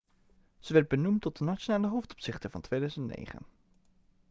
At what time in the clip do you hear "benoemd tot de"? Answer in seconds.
0.87-1.43